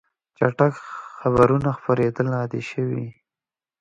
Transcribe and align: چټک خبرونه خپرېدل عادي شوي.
چټک 0.37 0.73
خبرونه 1.17 1.69
خپرېدل 1.79 2.27
عادي 2.39 2.61
شوي. 2.71 3.05